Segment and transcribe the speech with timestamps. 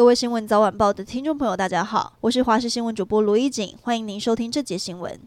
[0.00, 5.20] 各位新闻早晚报的听众朋友，大家好，我是华视新闻主播卢一锦，欢迎您收听这节新闻。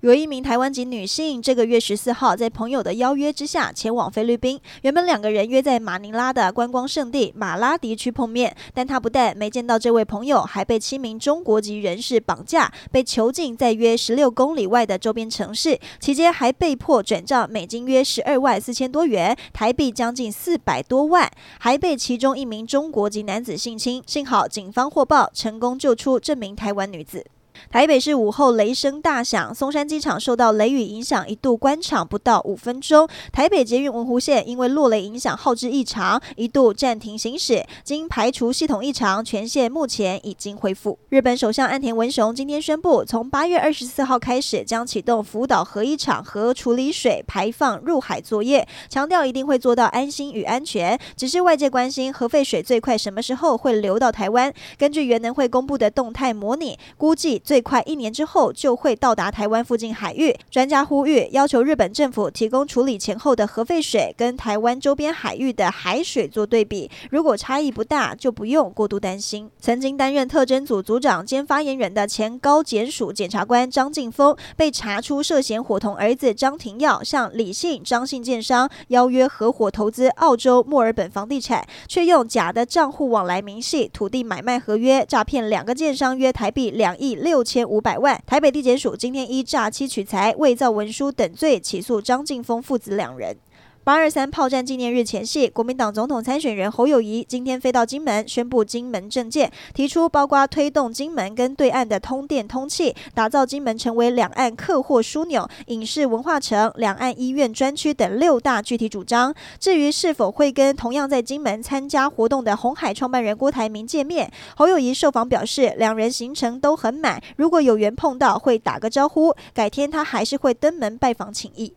[0.00, 4.58] 有一名台湾籍女性，这个月十四号在朋友的邀约之下前往菲律宾。
[4.80, 24.02] 原本两个人约在马尼拉的观光胜地马拉迪区碰面，但她不但没见到这位朋友，还被七名中国籍人士绑架，被囚禁在约十六公里外的周边城市，期间还被迫转账美金约十二万四千多元，台币将近四百多万，还被其中一名中国籍男子性侵。
[24.06, 27.26] 幸好警方获报，成功救出这名台湾女子。
[27.68, 33.08] 台北市午后雷声大响，松山机场受到雷雨影响，一度关场不到五分钟。
[33.32, 37.64] 台北捷运文湖线因为落雷影响号志异常，一度暂停行驶。
[37.84, 40.98] 经排除系统异常，全线目前已经恢复。
[41.10, 50.98] 日本首相岸田文雄今天宣布，从八月二十四号开始将启动福岛核一厂核处理水排放入海作业，强调一定会做到安心与安全。
[51.16, 54.52] 只是外界关心核废水最快什么时候会流到台湾？
[54.78, 57.40] 根据原能会公布的动态模拟，估计。
[57.50, 60.32] 最快一年之后就会到达台湾附近海域。
[60.52, 66.88] 专家呼吁，要求日本政府提供处理前后的核废水，跟台湾周边海域的海水做对比。
[67.10, 69.50] 如果差异不大，就不用过度担心。
[69.58, 87.39] 曾经担任特侦组组长兼发言人的前高检署检察官张敬峰，被查出涉嫌伙同儿子张廷耀向李姓、张姓建商邀约合伙投资澳洲墨尔本房地产，却用假的账户往来明细、土地买卖合约诈骗两个建商约台币两亿六。
[87.40, 93.34] 六千五百万，台北地检署今天依诈欺取财、伪造文书等罪起诉张敬峰父子两人。
[93.82, 109.34] 八二三炮战纪念日前夕，国民党总统参选人侯友谊今天飞到金门，宣布金门政见，提出包括推动金门跟对岸的通电通气，打造金门成为两岸客货枢纽、影视文化城、两岸医院专区等六大具体主张。
[109.58, 121.72] 至于是否会跟同样在金门参加活动的红海创办人郭台铭见面，侯友谊受访表示，两人行程都很满，如果有缘碰到会打个招呼，改天他还是会登门拜访请益。